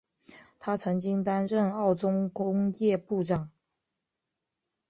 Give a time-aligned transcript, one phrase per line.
[0.57, 3.51] 他曾经担任澳洲工业部长。